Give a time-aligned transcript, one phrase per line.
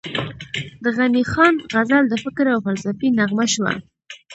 [0.83, 3.71] د غني خان غزل د فکر او فلسفې نغمه شوه،